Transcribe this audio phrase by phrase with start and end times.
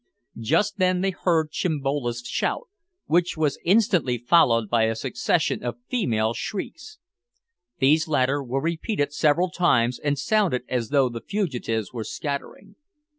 [0.39, 2.67] Just then they heard Chimbolo's shout,
[3.05, 6.97] which was instantly followed by a succession of female shrieks.
[7.77, 12.77] These latter were repeated several times, and sounded as though the fugitives were scattering.